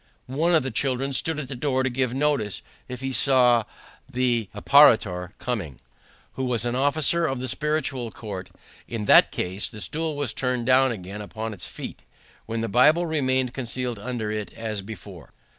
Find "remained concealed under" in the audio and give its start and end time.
13.05-14.31